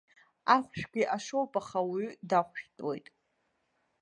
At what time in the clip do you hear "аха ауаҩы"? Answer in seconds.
1.61-2.11